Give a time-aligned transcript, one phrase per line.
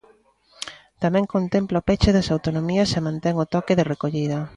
[1.03, 4.39] Tamén contempla o peche das autonomías e mantén o toque de recollida.